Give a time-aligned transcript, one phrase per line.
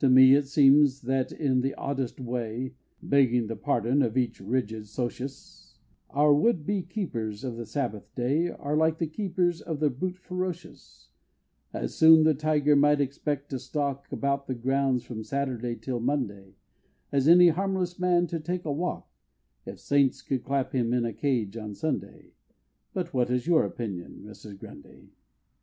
[0.00, 4.86] To me it seems that in the oddest way (Begging the pardon of each rigid
[4.86, 5.78] Socius)
[6.10, 10.18] Our would be Keepers of the Sabbath day Are like the Keepers of the brutes
[10.18, 11.08] ferocious
[11.72, 16.56] As soon the Tiger might expect to stalk About the grounds from Saturday till Monday,
[17.10, 19.08] As any harmless man to take a walk,
[19.64, 22.34] If saints could clap him in a cage on Sunday
[22.92, 24.58] But what is your opinion, Mrs.
[24.58, 25.12] Grundy?